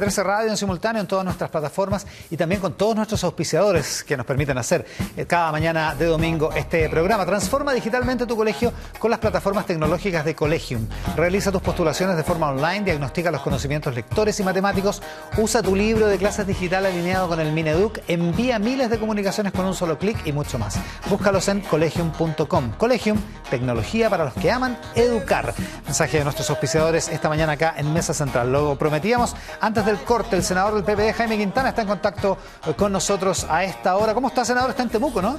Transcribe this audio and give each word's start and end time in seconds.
13 0.00 0.22
Radio 0.24 0.50
en 0.50 0.56
simultáneo 0.56 1.00
en 1.00 1.08
todas 1.08 1.24
nuestras 1.24 1.48
plataformas 1.50 2.06
y 2.30 2.36
también 2.36 2.60
con 2.60 2.74
todos 2.74 2.94
nuestros 2.94 3.24
auspiciadores 3.24 4.04
que 4.04 4.16
nos 4.16 4.26
permiten 4.26 4.58
hacer 4.58 4.84
eh, 5.16 5.24
cada 5.26 5.50
mañana 5.50 5.94
de 5.94 6.04
domingo 6.04 6.52
este 6.52 6.88
programa. 6.90 7.24
Transforma 7.24 7.72
digitalmente 7.72 8.26
tu 8.26 8.36
colegio 8.36 8.72
con 8.98 9.10
las 9.10 9.20
plataformas 9.20 9.64
tecnológicas 9.64 10.24
de 10.24 10.34
Collegium. 10.34 10.86
Realiza 11.16 11.50
tus 11.50 11.62
postulaciones 11.62 12.16
de 12.16 12.24
forma 12.24 12.50
online, 12.50 12.84
diagnostica 12.84 13.30
los 13.30 13.40
conocimientos 13.40 13.94
lectores 13.94 14.38
y 14.38 14.42
matemáticos, 14.42 15.02
usa 15.38 15.62
tu 15.62 15.74
libro 15.74 16.08
de 16.08 16.18
clases 16.18 16.46
digital 16.46 16.84
alineado 16.84 17.28
con 17.28 17.40
el 17.40 17.52
Mineduc, 17.52 18.00
envía 18.06 18.58
miles 18.58 18.90
de 18.90 18.98
comunicaciones 18.98 19.52
con 19.52 19.64
un 19.64 19.74
solo 19.74 19.98
clic 19.98 20.26
y 20.26 20.32
mucho 20.32 20.58
más. 20.58 20.78
Búscalos 21.08 21.48
en 21.48 21.62
collegium.com. 21.62 22.72
Collegium, 22.72 23.18
tecnología 23.48 24.10
para 24.10 24.26
los 24.26 24.34
que 24.34 24.50
aman 24.50 24.78
educar. 24.94 25.54
Mensaje 25.84 26.18
de 26.18 26.24
nuestros 26.24 26.50
auspiciadores 26.50 27.08
esta 27.08 27.30
mañana 27.30 27.52
acá 27.52 27.74
en 27.78 27.92
Mesa 27.92 28.12
Central. 28.12 28.52
Lo 28.52 28.76
prometíamos 28.76 29.34
antes 29.60 29.85
del 29.86 29.98
corte, 29.98 30.36
el 30.36 30.42
senador 30.42 30.74
del 30.74 30.84
PPD, 30.84 31.16
Jaime 31.16 31.38
Quintana, 31.38 31.70
está 31.70 31.82
en 31.82 31.88
contacto 31.88 32.36
eh, 32.66 32.74
con 32.74 32.92
nosotros 32.92 33.46
a 33.48 33.64
esta 33.64 33.96
hora. 33.96 34.12
¿Cómo 34.12 34.28
está, 34.28 34.44
senador? 34.44 34.70
Está 34.70 34.82
en 34.82 34.90
Temuco, 34.90 35.22
¿no? 35.22 35.38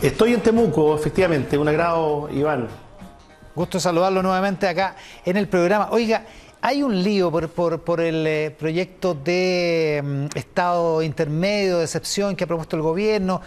Estoy 0.00 0.32
en 0.34 0.40
Temuco, 0.40 0.94
efectivamente. 0.96 1.58
Un 1.58 1.68
agrado, 1.68 2.28
Iván. 2.32 2.68
Gusto 3.54 3.78
saludarlo 3.78 4.22
nuevamente 4.22 4.66
acá 4.66 4.96
en 5.24 5.36
el 5.36 5.46
programa. 5.46 5.88
Oiga, 5.90 6.24
hay 6.62 6.82
un 6.82 7.02
lío 7.02 7.30
por, 7.30 8.00
el 8.00 8.26
eh, 8.26 8.56
proyecto 8.58 9.14
de 9.14 10.00
mm, 10.02 10.36
Estado 10.36 11.02
intermedio 11.02 11.78
de 11.78 11.84
excepción 11.84 12.34
que 12.34 12.44
ha 12.44 12.46
propuesto 12.46 12.76
el 12.76 12.82
gobierno 12.82 13.40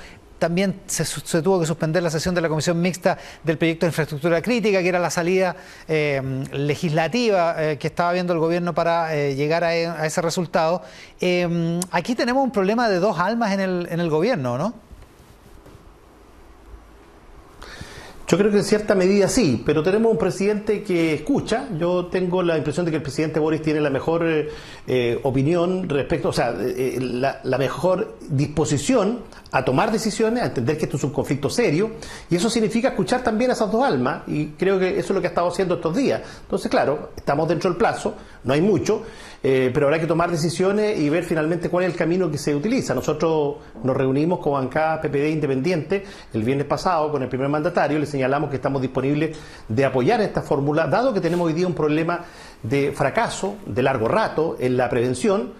también 0.43 0.81
se, 0.87 1.05
tuvo 1.41 1.61
que 1.61 1.65
suspender 1.65 2.03
la 2.03 2.09
sesión 2.09 2.35
de 2.35 2.41
la 2.41 2.49
Comisión 2.49 2.81
Mixta 2.81 3.17
del 3.45 3.57
proyecto 3.57 3.85
de 3.85 3.91
infraestructura 3.91 4.41
crítica, 4.41 4.81
que 4.81 4.89
era 4.89 4.99
la 4.99 5.09
salida 5.09 5.55
eh, 5.87 6.21
legislativa 6.51 7.55
eh, 7.57 7.77
que 7.77 7.87
estaba 7.87 8.11
viendo 8.11 8.33
el 8.33 8.39
gobierno 8.39 8.73
para 8.73 9.15
eh, 9.15 9.35
llegar 9.35 9.63
a, 9.63 10.05
ese 10.05 10.21
resultado. 10.21 10.81
aquí 11.91 12.13
tenemos 12.15 12.43
un 12.43 12.51
problema 12.51 12.89
de 12.89 12.99
dos 12.99 13.19
almas 13.19 13.53
en 13.53 13.61
el, 13.61 13.87
en 13.89 14.01
el 14.01 14.09
gobierno, 14.09 14.57
¿no? 14.57 14.73
Yo 18.27 18.37
creo 18.37 18.51
que 18.51 18.57
en 18.57 18.63
cierta 18.63 18.95
medida 18.95 19.27
sí, 19.27 19.61
pero 19.65 19.83
tenemos 19.83 20.11
un 20.11 20.17
presidente 20.17 20.81
que 20.81 21.13
escucha. 21.13 21.67
Yo 21.77 22.07
tengo 22.07 22.41
la 22.41 22.57
impresión 22.57 22.85
de 22.85 22.91
que 22.91 22.97
el 22.97 23.03
presidente 23.03 23.39
Boris 23.39 23.61
tiene 23.61 23.79
la 23.79 23.89
mejor 23.89 24.25
eh, 24.87 25.19
opinión 25.23 25.87
respecto, 25.87 26.29
o 26.29 26.33
sea, 26.33 26.51
la, 26.51 27.41
la, 27.43 27.57
mejor 27.57 28.17
disposición 28.29 29.19
a 29.53 29.63
tomar 29.63 29.91
decisiones, 29.91 30.41
a 30.41 30.47
entender 30.47 30.77
que 30.79 30.85
esto 30.85 30.97
es 30.97 31.03
un 31.03 31.11
conflicto 31.11 31.47
serio, 31.47 31.91
y 32.27 32.35
eso 32.35 32.49
significa 32.49 32.89
escuchar 32.89 33.23
también 33.23 33.51
a 33.51 33.53
esas 33.53 33.71
dos 33.71 33.83
almas, 33.83 34.23
y 34.25 34.47
creo 34.47 34.79
que 34.79 34.89
eso 34.97 34.99
es 34.99 35.09
lo 35.11 35.21
que 35.21 35.27
ha 35.27 35.29
estado 35.29 35.47
haciendo 35.47 35.75
estos 35.75 35.95
días. 35.95 36.21
Entonces, 36.41 36.71
claro, 36.71 37.11
estamos 37.15 37.47
dentro 37.47 37.69
del 37.69 37.77
plazo, 37.77 38.15
no 38.43 38.53
hay 38.53 38.61
mucho, 38.61 39.03
eh, 39.43 39.69
pero 39.71 39.85
habrá 39.85 39.99
que 39.99 40.07
tomar 40.07 40.31
decisiones 40.31 40.99
y 40.99 41.07
ver 41.07 41.23
finalmente 41.23 41.69
cuál 41.69 41.85
es 41.85 41.91
el 41.91 41.97
camino 41.97 42.31
que 42.31 42.39
se 42.39 42.55
utiliza. 42.55 42.95
Nosotros 42.95 43.57
nos 43.83 43.95
reunimos 43.95 44.39
con 44.39 44.53
bancada 44.53 44.99
PPD 44.99 45.29
Independiente 45.29 46.03
el 46.33 46.43
viernes 46.43 46.65
pasado 46.65 47.11
con 47.11 47.21
el 47.21 47.29
primer 47.29 47.47
mandatario, 47.47 47.99
le 47.99 48.07
señalamos 48.07 48.49
que 48.49 48.55
estamos 48.55 48.81
disponibles 48.81 49.37
de 49.67 49.85
apoyar 49.85 50.19
esta 50.21 50.41
fórmula, 50.41 50.87
dado 50.87 51.13
que 51.13 51.21
tenemos 51.21 51.45
hoy 51.45 51.53
día 51.53 51.67
un 51.67 51.75
problema 51.75 52.21
de 52.63 52.91
fracaso 52.91 53.57
de 53.67 53.83
largo 53.83 54.07
rato 54.07 54.57
en 54.59 54.77
la 54.77 54.89
prevención, 54.89 55.53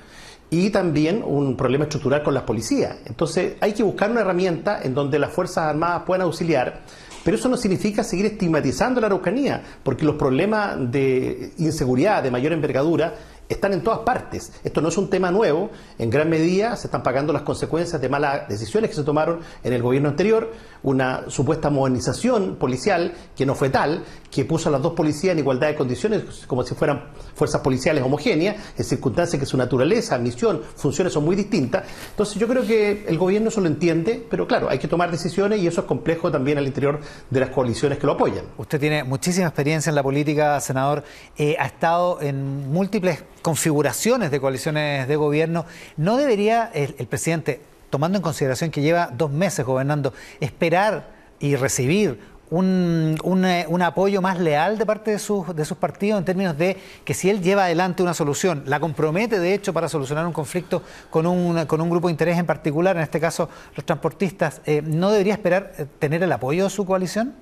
y 0.54 0.70
también 0.70 1.24
un 1.26 1.58
problema 1.58 1.86
estructural 1.86 2.22
con 2.22 2.36
las 2.36 2.44
policías. 2.44 2.98
Entonces 3.06 3.56
hay 3.60 3.74
que 3.74 3.82
buscar 3.82 4.12
una 4.12 4.22
herramienta 4.22 4.84
en 4.84 4.94
donde 4.94 5.18
las 5.18 5.32
Fuerzas 5.34 5.70
Armadas 5.70 6.04
puedan 6.06 6.22
auxiliar, 6.22 6.82
pero 7.24 7.38
eso 7.38 7.50
no 7.50 7.58
significa 7.58 8.04
seguir 8.04 8.28
estigmatizando 8.28 9.02
la 9.02 9.08
Araucanía, 9.08 9.64
porque 9.82 10.06
los 10.06 10.16
problemas 10.16 10.76
de 10.92 11.54
inseguridad 11.58 12.22
de 12.22 12.30
mayor 12.30 12.54
envergadura 12.54 13.16
están 13.50 13.74
en 13.74 13.82
todas 13.82 14.00
partes. 14.00 14.54
Esto 14.64 14.80
no 14.80 14.90
es 14.90 14.98
un 14.98 15.10
tema 15.10 15.32
nuevo, 15.32 15.72
en 15.98 16.12
gran 16.12 16.30
medida 16.30 16.76
se 16.76 16.86
están 16.86 17.02
pagando 17.02 17.34
las 17.34 17.42
consecuencias 17.42 18.00
de 18.00 18.10
malas 18.10 18.48
decisiones 18.48 18.92
que 18.92 18.96
se 18.96 19.04
tomaron 19.04 19.40
en 19.64 19.74
el 19.74 19.82
gobierno 19.82 20.10
anterior, 20.10 20.52
una 20.84 21.30
supuesta 21.30 21.70
modernización 21.70 22.58
policial 22.58 23.14
que 23.36 23.46
no 23.46 23.56
fue 23.56 23.70
tal, 23.70 24.04
que 24.30 24.46
puso 24.46 24.70
a 24.70 24.72
las 24.72 24.82
dos 24.82 24.94
policías 24.94 25.34
en 25.34 25.40
igualdad 25.40 25.68
de 25.68 25.76
condiciones 25.76 26.46
como 26.48 26.64
si 26.64 26.76
fueran 26.76 27.06
fuerzas 27.36 27.62
policiales 27.62 28.04
homogéneas, 28.04 28.56
en 28.78 28.84
circunstancias 28.84 29.40
que 29.40 29.46
su 29.46 29.58
naturaleza, 29.58 30.18
misión, 30.18 30.62
funciones 30.76 31.14
son 31.14 31.24
muy 31.24 31.36
distintas. 31.36 31.84
Entonces 32.12 32.36
yo 32.36 32.48
creo 32.48 32.66
que 32.66 33.06
el 33.08 33.18
gobierno 33.18 33.50
eso 33.50 33.62
lo 33.62 33.68
entiende, 33.68 34.26
pero 34.30 34.48
claro, 34.48 34.70
hay 34.70 34.80
que 34.80 34.88
tomar 34.88 35.12
decisiones 35.12 35.62
y 35.62 35.68
eso 35.68 35.82
es 35.82 35.88
complejo 35.88 36.32
también 36.32 36.58
al 36.58 36.68
interior 36.68 37.00
de 37.30 37.40
las 37.40 37.50
coaliciones 37.50 37.98
que 37.98 38.06
lo 38.06 38.14
apoyan. 38.14 38.46
Usted 38.58 38.80
tiene 38.80 39.04
muchísima 39.04 39.48
experiencia 39.48 39.90
en 39.90 39.96
la 39.96 40.04
política, 40.04 40.60
senador, 40.60 41.04
eh, 41.38 41.56
ha 41.60 41.66
estado 41.66 42.22
en 42.22 42.72
múltiples 42.72 43.24
configuraciones 43.42 44.32
de 44.32 44.40
coaliciones 44.40 45.08
de 45.08 45.16
gobierno, 45.16 45.66
¿no 45.98 46.18
debería 46.18 46.72
el, 46.74 47.08
presidente, 47.08 47.62
tomando 47.94 48.18
en 48.18 48.24
consideración 48.24 48.72
que 48.72 48.82
lleva 48.82 49.12
dos 49.16 49.30
meses 49.30 49.64
gobernando, 49.64 50.16
esperar 50.40 51.12
y 51.40 51.56
recibir 51.56 52.20
un, 52.50 53.20
un, 53.24 53.82
apoyo 53.84 54.20
más 54.20 54.40
leal 54.40 54.80
de 54.80 54.86
parte 54.88 55.12
de 55.12 55.20
sus, 55.20 55.56
de 55.56 55.64
sus 55.64 55.78
partidos 55.78 56.18
en 56.18 56.26
términos 56.26 56.58
de 56.58 56.76
que 57.06 57.14
si 57.14 57.30
él 57.30 57.44
lleva 57.44 57.66
adelante 57.66 58.02
una 58.02 58.16
solución, 58.16 58.64
la 58.66 58.80
compromete 58.80 59.38
de 59.38 59.54
hecho 59.54 59.74
para 59.74 59.88
solucionar 59.90 60.26
un 60.26 60.34
conflicto 60.34 60.82
con 61.12 61.28
un, 61.28 61.68
con 61.68 61.82
un 61.82 61.90
grupo 61.92 62.08
de 62.08 62.14
interés 62.14 62.40
en 62.40 62.48
particular, 62.48 62.96
en 62.96 63.04
este 63.04 63.20
caso 63.20 63.48
los 63.76 63.86
transportistas, 63.86 64.62
eh, 64.66 64.82
¿no 64.84 65.12
debería 65.12 65.34
esperar 65.34 65.74
eh, 65.78 65.86
tener 66.00 66.24
el 66.24 66.32
apoyo 66.32 66.64
de 66.64 66.72
su 66.72 66.88
coalición? 66.88 67.36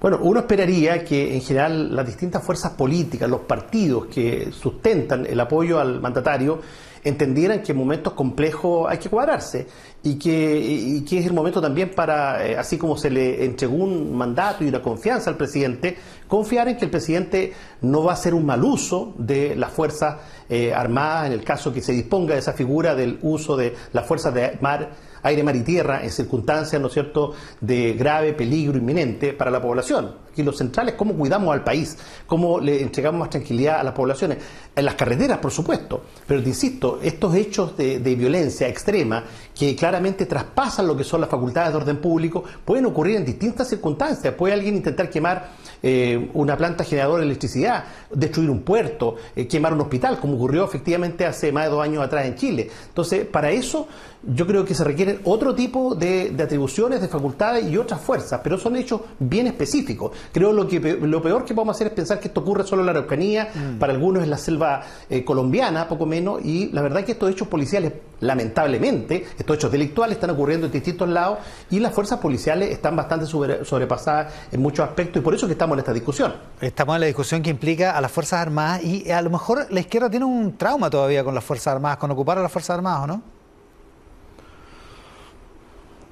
Bueno, 0.00 0.18
uno 0.22 0.40
esperaría 0.40 1.04
que 1.04 1.36
en 1.36 1.40
general 1.40 1.94
las 1.94 2.04
distintas 2.04 2.42
fuerzas 2.42 2.72
políticas, 2.72 3.30
los 3.30 3.42
partidos 3.42 4.06
que 4.06 4.50
sustentan 4.50 5.24
el 5.24 5.38
apoyo 5.38 5.78
al 5.78 6.00
mandatario, 6.00 6.60
entendieran 7.04 7.62
que 7.62 7.72
en 7.72 7.78
momentos 7.78 8.14
complejos 8.14 8.86
hay 8.90 8.98
que 8.98 9.10
cuadrarse 9.10 9.66
y 10.02 10.18
que, 10.18 11.04
que 11.08 11.18
es 11.18 11.26
el 11.26 11.34
momento 11.34 11.60
también 11.60 11.90
para, 11.94 12.46
eh, 12.46 12.56
así 12.56 12.78
como 12.78 12.96
se 12.96 13.10
le 13.10 13.44
entregó 13.44 13.76
un 13.76 14.16
mandato 14.16 14.64
y 14.64 14.68
una 14.68 14.82
confianza 14.82 15.30
al 15.30 15.36
presidente, 15.36 15.96
confiar 16.26 16.68
en 16.68 16.76
que 16.76 16.86
el 16.86 16.90
presidente 16.90 17.52
no 17.82 18.02
va 18.02 18.12
a 18.12 18.14
hacer 18.14 18.34
un 18.34 18.46
mal 18.46 18.64
uso 18.64 19.14
de 19.18 19.54
las 19.54 19.70
fuerzas 19.70 20.16
eh, 20.48 20.72
armadas 20.74 21.26
en 21.26 21.32
el 21.32 21.44
caso 21.44 21.72
que 21.72 21.82
se 21.82 21.92
disponga 21.92 22.34
de 22.34 22.40
esa 22.40 22.54
figura 22.54 22.94
del 22.94 23.18
uso 23.22 23.56
de 23.56 23.74
las 23.92 24.06
fuerzas 24.06 24.34
de 24.34 24.58
mar 24.60 24.90
aire, 25.24 25.42
mar 25.42 25.56
y 25.56 25.62
tierra 25.62 26.02
en 26.02 26.10
circunstancias, 26.10 26.80
¿no 26.80 26.88
es 26.88 26.94
cierto?, 26.94 27.32
de 27.60 27.94
grave 27.94 28.32
peligro 28.32 28.78
inminente 28.78 29.32
para 29.32 29.50
la 29.50 29.60
población. 29.60 30.24
Aquí 30.34 30.42
lo 30.42 30.52
central 30.52 30.88
es 30.88 30.94
cómo 30.96 31.14
cuidamos 31.14 31.54
al 31.54 31.62
país, 31.62 31.96
cómo 32.26 32.58
le 32.58 32.82
entregamos 32.82 33.20
más 33.20 33.30
tranquilidad 33.30 33.78
a 33.78 33.84
las 33.84 33.94
poblaciones. 33.94 34.38
En 34.74 34.84
las 34.84 34.96
carreteras, 34.96 35.38
por 35.38 35.52
supuesto, 35.52 36.02
pero 36.26 36.42
te 36.42 36.48
insisto, 36.48 36.98
estos 37.00 37.36
hechos 37.36 37.76
de, 37.76 38.00
violencia 38.16 38.66
extrema 38.66 39.22
que 39.54 39.76
claramente 39.76 40.26
traspasan 40.26 40.88
lo 40.88 40.96
que 40.96 41.04
son 41.04 41.20
las 41.20 41.30
facultades 41.30 41.70
de 41.70 41.76
orden 41.76 41.96
público 41.98 42.42
pueden 42.64 42.86
ocurrir 42.86 43.16
en 43.16 43.24
distintas 43.24 43.68
circunstancias. 43.68 44.34
Puede 44.34 44.54
alguien 44.54 44.74
intentar 44.74 45.08
quemar 45.08 45.52
eh, 45.80 46.30
una 46.34 46.56
planta 46.56 46.82
generadora 46.82 47.20
de 47.20 47.26
electricidad, 47.26 47.84
destruir 48.12 48.50
un 48.50 48.62
puerto, 48.62 49.14
eh, 49.36 49.46
quemar 49.46 49.72
un 49.72 49.82
hospital, 49.82 50.18
como 50.18 50.34
ocurrió 50.34 50.64
efectivamente 50.64 51.24
hace 51.24 51.52
más 51.52 51.64
de 51.66 51.70
dos 51.70 51.82
años 51.84 52.02
atrás 52.02 52.26
en 52.26 52.34
Chile. 52.34 52.68
Entonces, 52.88 53.24
para 53.24 53.52
eso 53.52 53.86
yo 54.26 54.46
creo 54.46 54.64
que 54.64 54.74
se 54.74 54.84
requieren 54.84 55.13
otro 55.24 55.54
tipo 55.54 55.94
de, 55.94 56.34
atribuciones, 56.42 57.00
de 57.00 57.08
facultades 57.08 57.70
y 57.70 57.76
otras 57.76 58.00
fuerzas, 58.00 58.40
pero 58.42 58.58
son 58.58 58.76
hechos 58.76 59.00
bien 59.18 59.46
específicos. 59.46 60.12
Creo 60.32 60.52
lo 60.52 60.66
que 60.66 60.80
lo 60.80 61.22
peor 61.22 61.44
que 61.44 61.54
podemos 61.54 61.76
hacer 61.76 61.88
es 61.88 61.92
pensar 61.92 62.20
que 62.20 62.28
esto 62.28 62.40
ocurre 62.40 62.64
solo 62.64 62.82
en 62.82 62.86
la 62.86 62.92
Araucanía, 62.92 63.48
mm. 63.54 63.78
para 63.78 63.92
algunos 63.92 64.22
en 64.22 64.30
la 64.30 64.38
selva 64.38 64.82
eh, 65.08 65.24
colombiana, 65.24 65.88
poco 65.88 66.06
menos, 66.06 66.44
y 66.44 66.70
la 66.72 66.82
verdad 66.82 67.00
es 67.00 67.06
que 67.06 67.12
estos 67.12 67.30
hechos 67.30 67.48
policiales, 67.48 67.92
lamentablemente, 68.20 69.26
estos 69.38 69.56
hechos 69.56 69.72
delictuales 69.72 70.16
están 70.16 70.30
ocurriendo 70.30 70.66
en 70.66 70.72
distintos 70.72 71.08
lados 71.08 71.38
y 71.70 71.78
las 71.80 71.92
fuerzas 71.92 72.18
policiales 72.18 72.70
están 72.70 72.96
bastante 72.96 73.26
sobrepasadas 73.26 74.32
en 74.52 74.60
muchos 74.60 74.86
aspectos 74.86 75.20
y 75.20 75.24
por 75.24 75.34
eso 75.34 75.46
que 75.46 75.52
estamos 75.52 75.74
en 75.74 75.80
esta 75.80 75.92
discusión. 75.92 76.34
Estamos 76.60 76.94
en 76.96 77.00
la 77.00 77.06
discusión 77.06 77.42
que 77.42 77.50
implica 77.50 77.96
a 77.96 78.00
las 78.00 78.10
Fuerzas 78.10 78.40
Armadas 78.40 78.84
y 78.84 79.10
a 79.10 79.20
lo 79.22 79.30
mejor 79.30 79.66
la 79.70 79.80
izquierda 79.80 80.10
tiene 80.10 80.24
un 80.24 80.56
trauma 80.56 80.90
todavía 80.90 81.24
con 81.24 81.34
las 81.34 81.44
Fuerzas 81.44 81.74
Armadas, 81.74 81.98
con 81.98 82.10
ocupar 82.10 82.38
a 82.38 82.42
las 82.42 82.52
Fuerzas 82.52 82.76
Armadas, 82.76 83.04
¿o 83.04 83.06
no? 83.06 83.33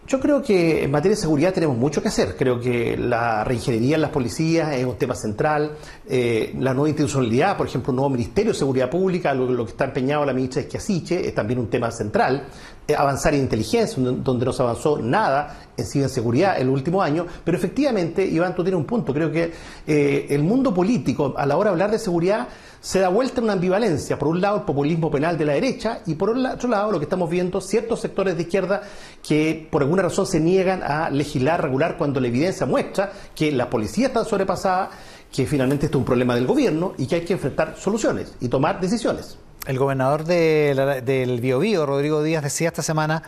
Yo 0.07 0.19
creo 0.19 0.43
que 0.43 0.83
en 0.83 0.91
materia 0.91 1.15
de 1.15 1.21
seguridad 1.21 1.55
tenemos 1.55 1.77
mucho 1.77 2.03
que 2.03 2.09
hacer. 2.09 2.37
Creo 2.37 2.61
que 2.61 2.97
la 2.97 3.45
reingeniería 3.45 3.95
en 3.95 4.03
las 4.03 4.11
policías 4.11 4.75
es 4.75 4.85
un 4.85 4.97
tema 4.97 5.15
central. 5.15 5.77
Eh, 6.09 6.55
la 6.59 6.75
nueva 6.75 6.89
institucionalidad, 6.89 7.57
por 7.57 7.69
ejemplo, 7.69 7.93
un 7.93 7.97
nuevo 7.97 8.11
Ministerio 8.11 8.53
de 8.53 8.59
Seguridad 8.59 8.91
Pública, 8.91 9.33
lo, 9.33 9.65
que 9.65 9.71
está 9.71 9.85
empeñado 9.85 10.25
la 10.25 10.33
ministra 10.33 10.63
Esquiasiche, 10.63 11.29
es 11.29 11.35
también 11.35 11.61
un 11.61 11.71
tema 11.71 11.91
central. 11.93 12.49
Eh, 12.89 12.97
avanzar 12.97 13.33
en 13.33 13.43
inteligencia, 13.43 13.97
donde 13.97 14.45
no 14.45 14.53
se 14.53 14.61
avanzó 14.61 14.99
nada 14.99 15.57
en 15.77 15.87
ciberseguridad 15.87 16.61
el 16.61 16.69
último 16.69 17.01
año. 17.01 17.27
Pero 17.45 17.57
efectivamente, 17.57 18.27
Iván, 18.27 18.57
tú 18.57 18.65
tienes 18.65 18.77
un 18.77 18.87
punto. 18.87 19.15
Creo 19.15 19.31
que 19.31 19.53
eh, 19.87 20.27
el 20.31 20.43
mundo 20.43 20.75
político, 20.75 21.33
a 21.37 21.47
la 21.47 21.57
hora 21.57 21.71
de 21.71 21.75
hablar 21.75 21.93
de 21.93 22.01
seguridad, 22.01 22.49
se 22.81 22.99
da 22.99 23.09
vuelta 23.09 23.39
en 23.39 23.45
una 23.45 23.53
ambivalencia. 23.53 24.19
Por 24.19 24.27
un 24.27 24.41
lado, 24.41 24.57
el 24.57 24.63
populismo 24.63 25.13
penal 25.13 25.39
de 25.39 25.45
la 25.45 25.53
derecha 25.53 26.01
y 26.07 26.15
por 26.17 26.31
otro 26.31 26.69
lado, 26.69 26.91
lo 26.91 26.99
que 26.99 27.05
estamos 27.05 27.31
viendo, 27.31 27.61
ciertos 27.61 28.01
sectores 28.01 28.37
de 28.37 28.43
izquierda 28.43 28.83
que 29.23 29.69
por 29.71 29.83
alguna 29.83 30.03
razón 30.03 30.27
se 30.27 30.41
niegan 30.41 30.83
a 30.83 31.09
legislar, 31.09 31.63
regular 31.63 31.97
cuando 31.97 32.19
la 32.19 32.27
evidencia 32.27 32.67
muestra 32.67 33.13
que 33.33 33.53
la 33.53 33.71
policía 33.71 34.09
está 34.09 34.25
sobrepasada, 34.25 34.91
que 35.31 35.47
finalmente 35.47 35.87
esto 35.87 35.99
es 35.99 36.01
un 36.01 36.07
problema 36.07 36.35
del 36.35 36.49
gobierno 36.49 36.95
y 36.99 37.07
que 37.07 37.15
hay 37.15 37.25
que 37.25 37.35
enfrentar 37.35 37.77
soluciones 37.79 38.35
y 38.41 38.49
tomar 38.49 38.81
decisiones. 38.81 39.39
El 39.65 39.79
gobernador 39.79 40.25
del 40.25 41.41
Biobío, 41.41 41.87
Rodrigo 41.87 42.21
Díaz, 42.21 42.43
decía 42.43 42.69
esta 42.69 42.83
semana 42.83 43.23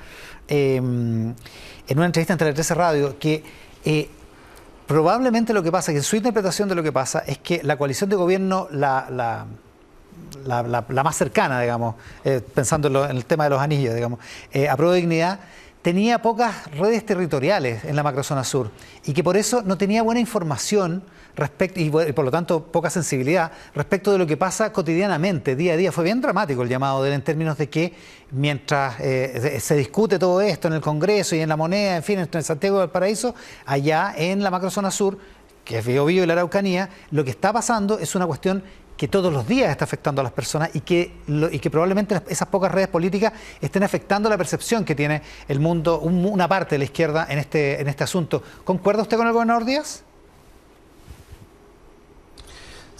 em, 0.48 1.32
en 1.86 1.96
una 1.96 2.06
entrevista 2.06 2.32
en 2.32 2.38
Tele 2.40 2.52
13 2.52 2.74
Radio 2.74 3.16
que 3.20 3.44
eh, 3.84 4.08
probablemente 4.88 5.52
lo 5.52 5.62
que 5.62 5.70
pasa, 5.70 5.92
que 5.92 6.02
su 6.02 6.16
interpretación 6.16 6.68
de 6.68 6.74
lo 6.74 6.82
que 6.82 6.90
pasa 6.90 7.20
es 7.20 7.38
que 7.38 7.62
la 7.62 7.76
coalición 7.76 8.10
de 8.10 8.16
gobierno, 8.16 8.66
la, 8.72 9.06
la, 10.44 11.04
más 11.04 11.16
cercana, 11.16 11.60
digamos, 11.60 11.94
eh, 12.24 12.40
pensando 12.52 12.88
en, 12.88 13.16
el 13.16 13.26
tema 13.26 13.44
de 13.44 13.50
los 13.50 13.60
anillos, 13.60 13.94
digamos, 13.94 14.18
eh, 14.52 14.68
a 14.68 14.76
prueba 14.76 14.94
de 14.94 15.02
dignidad, 15.02 15.38
tenía 15.82 16.20
pocas 16.20 16.68
redes 16.72 17.06
territoriales 17.06 17.84
en 17.84 17.94
la 17.94 18.02
macrozona 18.02 18.42
sur 18.42 18.72
y 19.04 19.12
que 19.12 19.22
por 19.22 19.36
eso 19.36 19.62
no 19.62 19.78
tenía 19.78 20.02
buena 20.02 20.18
información 20.18 21.04
respecto 21.36 21.80
y 21.80 21.90
por 21.90 22.24
lo 22.24 22.30
tanto 22.30 22.64
poca 22.64 22.90
sensibilidad 22.90 23.50
respecto 23.74 24.12
de 24.12 24.18
lo 24.18 24.26
que 24.26 24.36
pasa 24.36 24.72
cotidianamente, 24.72 25.56
día 25.56 25.74
a 25.74 25.76
día. 25.76 25.92
Fue 25.92 26.04
bien 26.04 26.20
dramático 26.20 26.62
el 26.62 26.68
llamado 26.68 27.02
de 27.02 27.08
él 27.10 27.14
en 27.14 27.22
términos 27.22 27.58
de 27.58 27.68
que 27.68 27.92
mientras 28.30 28.96
eh, 29.00 29.58
se 29.60 29.76
discute 29.76 30.18
todo 30.18 30.40
esto 30.40 30.68
en 30.68 30.74
el 30.74 30.80
Congreso 30.80 31.34
y 31.36 31.40
en 31.40 31.48
la 31.48 31.56
moneda, 31.56 31.96
en 31.96 32.02
fin, 32.02 32.18
en 32.18 32.42
Santiago 32.42 32.80
del 32.80 32.90
Paraíso, 32.90 33.34
allá 33.66 34.14
en 34.16 34.42
la 34.42 34.50
macrozona 34.50 34.90
sur, 34.90 35.18
que 35.64 35.78
es 35.78 35.86
Biobío 35.86 36.24
y 36.24 36.26
la 36.26 36.34
Araucanía, 36.34 36.88
lo 37.10 37.24
que 37.24 37.30
está 37.30 37.52
pasando 37.52 37.98
es 37.98 38.14
una 38.14 38.26
cuestión 38.26 38.62
que 38.96 39.08
todos 39.08 39.32
los 39.32 39.46
días 39.48 39.70
está 39.70 39.84
afectando 39.84 40.20
a 40.20 40.24
las 40.24 40.32
personas 40.32 40.70
y 40.72 40.80
que, 40.80 41.12
y 41.50 41.58
que 41.58 41.70
probablemente 41.70 42.20
esas 42.28 42.48
pocas 42.48 42.70
redes 42.70 42.88
políticas 42.88 43.32
estén 43.60 43.82
afectando 43.82 44.28
la 44.28 44.38
percepción 44.38 44.84
que 44.84 44.94
tiene 44.94 45.20
el 45.48 45.58
mundo, 45.58 45.98
una 46.00 46.46
parte 46.46 46.76
de 46.76 46.78
la 46.78 46.84
izquierda 46.84 47.26
en 47.28 47.38
este, 47.38 47.80
en 47.80 47.88
este 47.88 48.04
asunto. 48.04 48.42
¿Concuerda 48.64 49.02
usted 49.02 49.16
con 49.16 49.26
el 49.26 49.32
gobernador 49.32 49.64
Díaz? 49.64 50.04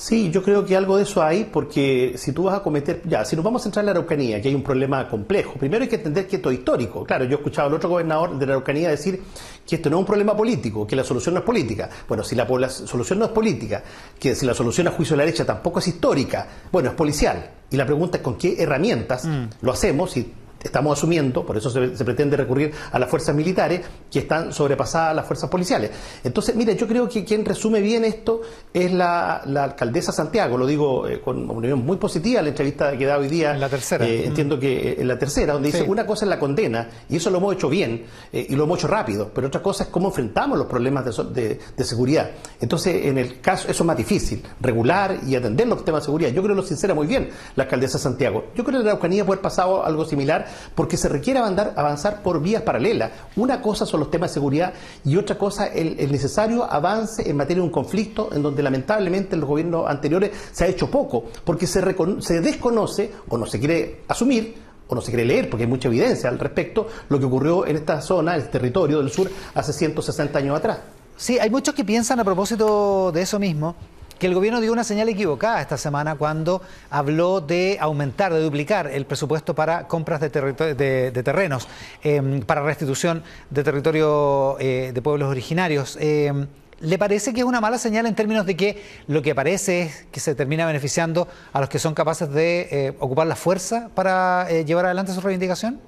Sí, 0.04 0.30
yo 0.30 0.42
creo 0.42 0.66
que 0.66 0.76
algo 0.76 0.98
de 0.98 1.04
eso 1.04 1.22
hay, 1.22 1.44
porque 1.44 2.12
si 2.18 2.32
tú 2.32 2.42
vas 2.42 2.58
a 2.58 2.62
cometer, 2.62 3.00
ya, 3.06 3.24
si 3.24 3.36
nos 3.36 3.42
vamos 3.42 3.62
a 3.62 3.64
centrar 3.64 3.84
en 3.84 3.86
la 3.86 3.92
Araucanía, 3.92 4.38
que 4.38 4.48
hay 4.48 4.54
un 4.54 4.62
problema 4.62 5.08
complejo, 5.08 5.54
primero 5.54 5.82
hay 5.82 5.88
que 5.88 5.96
entender 5.96 6.26
que 6.26 6.36
esto 6.36 6.50
es 6.50 6.58
histórico. 6.58 7.04
Claro, 7.04 7.24
yo 7.24 7.30
he 7.30 7.34
escuchado 7.36 7.68
al 7.68 7.74
otro 7.74 7.88
gobernador 7.88 8.38
de 8.38 8.44
la 8.44 8.52
Araucanía 8.52 8.90
decir 8.90 9.22
que 9.66 9.76
esto 9.76 9.88
no 9.88 9.96
es 9.96 10.00
un 10.00 10.06
problema 10.06 10.36
político, 10.36 10.86
que 10.86 10.94
la 10.94 11.04
solución 11.04 11.36
no 11.36 11.40
es 11.40 11.46
política. 11.46 11.88
Bueno, 12.06 12.22
si 12.22 12.34
la, 12.34 12.46
solución 12.68 13.18
no 13.18 13.24
es 13.24 13.30
política, 13.30 13.82
que 14.20 14.34
si 14.34 14.44
la 14.44 14.52
solución 14.52 14.88
a 14.88 14.90
juicio 14.90 15.14
de 15.14 15.22
la 15.22 15.24
derecha 15.24 15.46
tampoco 15.46 15.78
es 15.78 15.88
histórica, 15.88 16.48
bueno, 16.70 16.90
es 16.90 16.94
policial. 16.94 17.52
Y 17.70 17.76
la 17.76 17.86
pregunta 17.86 18.18
es 18.18 18.22
con 18.22 18.36
qué 18.36 18.62
herramientas 18.62 19.24
mm. 19.24 19.44
lo 19.62 19.72
hacemos 19.72 20.14
y 20.18 20.30
estamos 20.64 20.98
asumiendo, 20.98 21.44
por 21.44 21.56
eso 21.56 21.70
se, 21.70 22.04
pretende 22.04 22.36
recurrir 22.36 22.72
a 22.90 22.98
las 22.98 23.08
fuerzas 23.08 23.34
militares, 23.34 23.82
que 24.10 24.20
están 24.20 24.52
sobrepasadas 24.52 25.14
las 25.14 25.26
fuerzas 25.26 25.50
policiales. 25.50 25.90
Entonces, 26.24 26.56
mire, 26.56 26.74
yo 26.74 26.88
creo 26.88 27.08
que 27.08 27.24
quien 27.24 27.44
resume 27.44 27.80
bien 27.80 28.04
esto 28.04 28.40
es 28.72 28.92
la, 28.92 29.36
alcaldesa 29.36 30.12
Santiago, 30.12 30.56
lo 30.56 30.66
digo 30.66 31.06
eh, 31.06 31.20
con 31.20 31.42
una 31.44 31.52
opinión 31.52 31.84
muy 31.84 31.98
positiva, 31.98 32.42
la 32.42 32.48
entrevista 32.48 32.96
que 32.96 33.04
da 33.04 33.18
hoy 33.18 33.28
día. 33.28 33.52
En 33.52 33.60
la 33.60 33.68
tercera. 33.68 34.06
Eh, 34.06 34.26
entiendo 34.26 34.58
que 34.58 34.90
eh, 34.90 34.96
en 35.00 35.08
la 35.08 35.18
tercera, 35.18 35.52
donde 35.52 35.70
dice, 35.70 35.82
una 35.82 36.06
cosa 36.06 36.24
es 36.24 36.30
la 36.30 36.38
condena, 36.38 36.88
y 37.08 37.16
eso 37.16 37.30
lo 37.30 37.38
hemos 37.38 37.54
hecho 37.54 37.68
bien, 37.68 38.04
y 38.32 38.56
lo 38.56 38.64
hemos 38.64 38.78
hecho 38.78 38.88
rápido, 38.88 39.30
pero 39.34 39.48
otra 39.48 39.62
cosa 39.62 39.84
es 39.84 39.90
cómo 39.90 40.08
enfrentamos 40.08 40.58
los 40.58 40.66
problemas 40.66 41.04
de, 41.04 41.58
de, 41.76 41.84
seguridad. 41.84 42.30
Entonces, 42.60 43.06
en 43.06 43.18
el 43.18 43.40
caso, 43.40 43.68
eso 43.68 43.82
es 43.82 43.86
más 43.86 43.96
difícil, 43.96 44.42
regular 44.60 45.18
y 45.26 45.36
atender 45.36 45.68
los 45.68 45.84
temas 45.84 46.02
de 46.02 46.06
seguridad. 46.06 46.30
Yo 46.30 46.42
creo 46.42 46.54
que 46.54 46.62
lo 46.62 46.66
sincera 46.66 46.94
muy 46.94 47.06
bien 47.06 47.28
la 47.56 47.64
alcaldesa 47.64 47.98
Santiago. 47.98 48.46
Yo 48.54 48.64
creo 48.64 48.78
que 48.78 48.80
en 48.80 48.84
la 48.84 48.90
Araucanía 48.92 49.24
puede 49.24 49.38
haber 49.38 49.42
pasado 49.42 49.84
algo 49.84 50.04
similar 50.04 50.46
porque 50.74 50.96
se 50.96 51.08
requiere 51.08 51.40
avanzar, 51.40 52.22
por 52.22 52.40
vías 52.40 52.62
paralelas. 52.62 53.10
Una 53.36 53.60
cosa 53.60 53.86
son 53.86 54.00
los 54.00 54.10
temas 54.10 54.30
de 54.30 54.34
seguridad 54.34 54.72
y 55.04 55.16
otra 55.16 55.36
cosa 55.36 55.66
el, 55.66 55.98
el 55.98 56.12
necesario 56.12 56.64
avance 56.64 57.28
en 57.28 57.36
materia 57.36 57.60
de 57.60 57.66
un 57.66 57.72
conflicto 57.72 58.30
en 58.32 58.42
donde 58.42 58.62
lamentablemente 58.62 59.34
en 59.34 59.40
los 59.40 59.48
gobiernos 59.48 59.88
anteriores 59.88 60.30
se 60.52 60.64
ha 60.64 60.66
hecho 60.66 60.90
poco, 60.90 61.24
porque 61.44 61.66
se, 61.66 61.82
se 62.20 62.40
desconoce 62.40 63.12
o 63.28 63.38
no 63.38 63.46
se 63.46 63.58
quiere 63.58 64.02
asumir 64.08 64.64
o 64.86 64.94
no 64.94 65.00
se 65.00 65.10
quiere 65.10 65.24
leer, 65.24 65.48
porque 65.48 65.64
hay 65.64 65.70
mucha 65.70 65.88
evidencia 65.88 66.28
al 66.28 66.38
respecto, 66.38 66.88
lo 67.08 67.18
que 67.18 67.24
ocurrió 67.24 67.66
en 67.66 67.76
esta 67.76 68.00
zona, 68.00 68.34
en 68.34 68.40
este 68.40 68.52
territorio 68.52 68.98
del 68.98 69.10
sur, 69.10 69.30
hace 69.54 69.72
160 69.72 70.38
años 70.38 70.58
atrás. 70.58 70.78
Sí, 71.16 71.38
hay 71.38 71.48
muchos 71.48 71.74
que 71.74 71.84
piensan 71.84 72.20
a 72.20 72.24
propósito 72.24 73.12
de 73.12 73.22
eso 73.22 73.38
mismo, 73.38 73.76
que 74.18 74.26
el 74.26 74.34
gobierno 74.34 74.60
dio 74.60 74.72
una 74.72 74.84
señal 74.84 75.08
equivocada 75.08 75.60
esta 75.60 75.76
semana 75.76 76.14
cuando 76.14 76.62
habló 76.90 77.40
de 77.40 77.78
aumentar, 77.80 78.32
de 78.32 78.40
duplicar 78.40 78.86
el 78.86 79.06
presupuesto 79.06 79.54
para 79.54 79.86
compras 79.88 80.20
de, 80.20 80.28
de, 80.30 81.22
terrenos, 81.22 81.68
em, 82.02 82.40
para 82.42 82.62
restitución 82.62 83.22
de 83.50 83.64
territorio 83.64 84.56
eh, 84.58 84.92
de 84.94 85.02
pueblos 85.02 85.30
originarios. 85.30 85.96
Em, 86.00 86.46
¿Le 86.80 86.98
parece 86.98 87.32
que 87.32 87.40
es 87.40 87.46
una 87.46 87.60
mala 87.60 87.78
señal 87.78 88.04
en 88.04 88.14
términos 88.14 88.44
de 88.46 88.56
que 88.56 88.82
lo 89.06 89.22
que 89.22 89.34
parece 89.34 89.82
es 89.82 90.06
que 90.10 90.20
se 90.20 90.34
termina 90.34 90.66
beneficiando 90.66 91.28
a 91.52 91.60
los 91.60 91.68
que 91.68 91.78
son 91.78 91.94
capaces 91.94 92.28
de 92.30 92.68
eh, 92.70 92.92
ocupar 92.98 93.26
la 93.26 93.36
fuerza 93.36 93.88
para 93.94 94.46
eh, 94.50 94.64
llevar 94.64 94.84
adelante 94.84 95.12
su 95.12 95.20
reivindicación? 95.20 95.80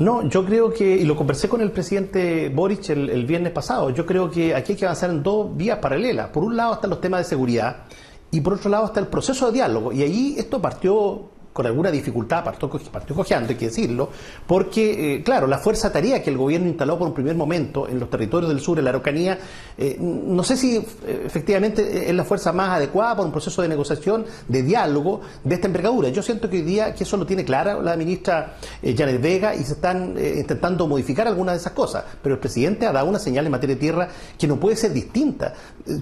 No, 0.00 0.26
yo 0.26 0.46
creo 0.46 0.72
que, 0.72 0.96
y 0.96 1.04
lo 1.04 1.14
conversé 1.14 1.46
con 1.46 1.60
el 1.60 1.72
presidente 1.72 2.48
Boric 2.48 2.88
el, 2.88 3.26
viernes 3.26 3.52
pasado, 3.52 3.90
yo 3.90 4.06
creo 4.06 4.30
que 4.30 4.54
aquí 4.54 4.72
hay 4.72 4.78
que 4.78 4.86
avanzar 4.86 5.10
en 5.10 5.22
dos 5.22 5.54
vías 5.54 5.78
paralelas. 5.78 6.30
Por 6.30 6.42
un 6.42 6.56
lado 6.56 6.72
están 6.72 6.88
los 6.88 7.02
temas 7.02 7.20
de 7.20 7.24
seguridad 7.24 7.84
y 8.30 8.40
por 8.40 8.54
otro 8.54 8.70
lado 8.70 8.86
está 8.86 9.00
el 9.00 9.08
proceso 9.08 9.46
de 9.46 9.52
diálogo. 9.52 9.92
Y 9.92 10.02
ahí 10.02 10.34
esto 10.38 10.62
partió 10.62 11.28
con 11.52 11.66
alguna 11.66 11.90
dificultad, 11.90 12.44
partió, 12.44 12.70
partió 12.92 13.16
cojeando, 13.16 13.50
hay 13.50 13.56
que 13.56 13.66
decirlo, 13.66 14.10
porque, 14.46 15.16
eh, 15.16 15.22
claro, 15.22 15.46
la 15.46 15.58
fuerza 15.58 15.92
tarea 15.92 16.22
que 16.22 16.30
el 16.30 16.36
gobierno 16.36 16.68
instaló 16.68 16.98
por 16.98 17.08
un 17.08 17.14
primer 17.14 17.34
momento 17.34 17.88
en 17.88 17.98
los 17.98 18.08
territorios 18.08 18.48
del 18.48 18.60
sur, 18.60 18.78
en 18.78 18.84
la 18.84 18.90
Araucanía, 18.90 19.38
eh, 19.76 19.96
no 19.98 20.42
sé 20.44 20.56
si 20.56 20.76
eh, 20.76 21.22
efectivamente 21.26 22.08
es 22.08 22.14
la 22.14 22.24
fuerza 22.24 22.52
más 22.52 22.70
adecuada 22.70 23.16
para 23.16 23.26
un 23.26 23.32
proceso 23.32 23.62
de 23.62 23.68
negociación, 23.68 24.24
de 24.46 24.62
diálogo 24.62 25.22
de 25.42 25.54
esta 25.56 25.66
envergadura. 25.66 26.08
Yo 26.10 26.22
siento 26.22 26.48
que 26.48 26.58
hoy 26.58 26.62
día 26.62 26.94
que 26.94 27.04
eso 27.04 27.16
lo 27.16 27.26
tiene 27.26 27.44
clara 27.44 27.80
la 27.80 27.96
ministra 27.96 28.56
Janet 28.82 29.20
Vega 29.20 29.54
y 29.54 29.64
se 29.64 29.72
están 29.72 30.16
intentando 30.18 30.86
modificar 30.86 31.26
algunas 31.26 31.54
de 31.54 31.60
esas 31.60 31.72
cosas, 31.72 32.04
pero 32.22 32.36
el 32.36 32.40
presidente 32.40 32.86
ha 32.86 32.92
dado 32.92 33.06
una 33.06 33.18
señal 33.18 33.46
en 33.46 33.52
materia 33.52 33.74
de 33.74 33.80
tierra 33.80 34.08
que 34.38 34.46
no 34.46 34.56
puede 34.56 34.76
ser 34.76 34.92
distinta. 34.92 35.54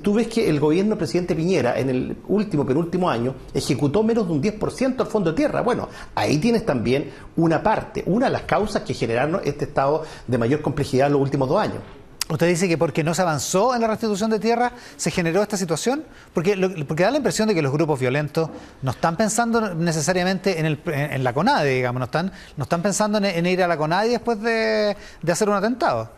Tú 0.03 0.15
ves 0.15 0.29
que 0.29 0.49
el 0.49 0.61
gobierno 0.61 0.91
del 0.91 0.99
presidente 0.99 1.35
Piñera 1.35 1.79
en 1.79 1.91
el 1.91 2.17
último, 2.29 2.67
penúltimo 2.67 3.09
año, 3.09 3.35
ejecutó 3.55 4.03
menos 4.03 4.27
de 4.27 4.33
un 4.33 4.43
10% 4.43 4.97
del 4.97 5.07
fondo 5.07 5.31
de 5.31 5.38
tierra. 5.39 5.63
Bueno, 5.63 5.89
ahí 6.15 6.39
tienes 6.39 6.67
también 6.67 7.11
una 7.37 7.63
parte, 7.63 8.03
una 8.07 8.27
de 8.27 8.33
las 8.33 8.43
causas 8.43 8.83
que 8.83 8.93
generaron 8.93 9.41
este 9.45 9.65
estado 9.65 10.05
de 10.27 10.37
mayor 10.37 10.61
complejidad 10.61 11.07
en 11.07 11.15
los 11.15 11.23
últimos 11.23 11.49
dos 11.49 11.61
años. 11.61 11.79
Usted 12.29 12.47
dice 12.47 12.69
que 12.69 12.77
porque 12.77 13.03
no 13.03 13.15
se 13.15 13.23
avanzó 13.23 13.75
en 13.75 13.81
la 13.81 13.87
restitución 13.87 14.31
de 14.31 14.39
tierra 14.39 14.73
se 14.99 15.11
generó 15.11 15.41
esta 15.41 15.57
situación, 15.57 16.05
porque, 16.35 16.57
porque 16.87 17.05
da 17.05 17.11
la 17.11 17.17
impresión 17.17 17.49
de 17.49 17.55
que 17.55 17.63
los 17.63 17.73
grupos 17.73 17.99
violentos 17.99 18.51
no 18.83 18.91
están 18.91 19.17
pensando 19.17 19.75
necesariamente 19.75 20.59
en, 20.61 21.25
la 21.25 21.33
CONADE, 21.33 21.77
digamos, 21.77 22.01
no 22.01 22.05
están, 22.05 22.33
no 22.59 22.65
están 22.65 22.83
pensando 22.83 23.17
en, 23.17 23.47
ir 23.47 23.63
a 23.63 23.69
la 23.69 23.79
CONADE 23.79 24.11
después 24.11 24.43
de, 24.43 24.95
de 25.23 25.33
hacer 25.33 25.49
un 25.49 25.55
atentado. 25.55 26.11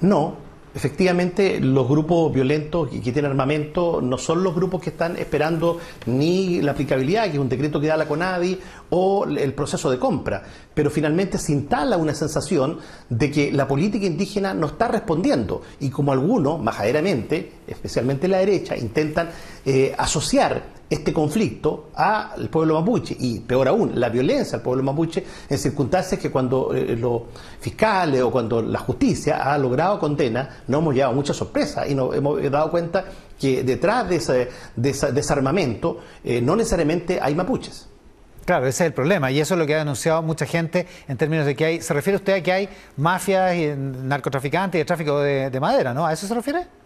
No, 0.00 0.43
efectivamente 0.74 1.60
los 1.60 1.88
grupos 1.88 2.32
violentos 2.32 2.88
que, 2.88 3.00
tienen 3.00 3.26
armamento 3.26 4.00
no 4.02 4.18
son 4.18 4.42
los 4.42 4.54
grupos 4.54 4.82
que 4.82 4.90
están 4.90 5.16
esperando 5.16 5.78
ni 6.06 6.60
la 6.60 6.72
aplicabilidad, 6.72 7.24
que 7.24 7.32
es 7.32 7.38
un 7.38 7.48
decreto 7.48 7.80
que 7.80 7.86
da 7.86 7.96
la 7.96 8.08
CONADI, 8.08 8.58
o 8.90 9.24
el 9.24 9.54
proceso 9.54 9.90
de 9.90 9.98
compra, 9.98 10.42
pero 10.72 10.90
finalmente 10.90 11.38
se 11.38 11.52
instala 11.52 11.96
una 11.96 12.14
sensación 12.14 12.78
de 13.08 13.30
que 13.30 13.52
la 13.52 13.66
política 13.66 14.06
indígena 14.06 14.54
no 14.54 14.66
está 14.66 14.88
respondiendo. 14.88 15.62
Y 15.80 15.90
como 15.90 16.12
algunos, 16.12 16.60
majaderamente, 16.60 17.52
especialmente 17.66 18.28
la 18.28 18.38
derecha, 18.38 18.76
intentan 18.76 19.30
eh, 19.64 19.94
asociar 19.96 20.74
este 20.94 21.12
conflicto 21.12 21.90
al 21.94 22.48
pueblo 22.48 22.80
mapuche 22.80 23.16
y 23.18 23.40
peor 23.40 23.68
aún, 23.68 23.92
la 23.94 24.08
violencia 24.08 24.56
al 24.56 24.62
pueblo 24.62 24.82
mapuche 24.82 25.24
en 25.48 25.58
circunstancias 25.58 26.20
que 26.20 26.30
cuando 26.30 26.74
eh, 26.74 26.96
los 26.96 27.22
fiscales 27.60 28.22
o 28.22 28.30
cuando 28.30 28.62
la 28.62 28.78
justicia 28.78 29.52
ha 29.52 29.58
logrado 29.58 29.98
condena, 29.98 30.62
no 30.68 30.78
hemos 30.78 30.94
llevado 30.94 31.14
mucha 31.14 31.34
sorpresa 31.34 31.86
y 31.86 31.94
nos 31.94 32.14
hemos 32.14 32.42
dado 32.50 32.70
cuenta 32.70 33.04
que 33.38 33.62
detrás 33.62 34.08
de 34.08 34.16
ese, 34.16 34.48
desarmamento 35.12 35.98
eh, 36.22 36.40
no 36.40 36.56
necesariamente 36.56 37.18
hay 37.20 37.34
mapuches. 37.34 37.88
Claro, 38.44 38.66
ese 38.66 38.84
es 38.84 38.88
el 38.88 38.92
problema 38.92 39.30
y 39.30 39.40
eso 39.40 39.54
es 39.54 39.58
lo 39.58 39.66
que 39.66 39.74
ha 39.74 39.78
denunciado 39.78 40.22
mucha 40.22 40.44
gente 40.44 40.86
en 41.08 41.16
términos 41.16 41.46
de 41.46 41.56
que 41.56 41.64
hay, 41.64 41.80
¿se 41.80 41.94
refiere 41.94 42.16
usted 42.16 42.34
a 42.34 42.42
que 42.42 42.52
hay 42.52 42.68
mafias 42.96 43.56
y 43.56 43.74
narcotraficantes 43.76 44.80
y 44.80 44.84
tráfico 44.84 45.18
de, 45.20 45.50
de 45.50 45.60
madera, 45.60 45.94
¿no? 45.94 46.06
¿A 46.06 46.12
eso 46.12 46.26
se 46.26 46.34
refiere? 46.34 46.83